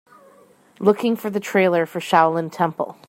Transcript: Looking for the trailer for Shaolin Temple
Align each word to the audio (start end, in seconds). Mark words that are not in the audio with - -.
Looking 0.79 1.15
for 1.15 1.29
the 1.29 1.39
trailer 1.39 1.85
for 1.85 1.99
Shaolin 1.99 2.51
Temple 2.51 2.97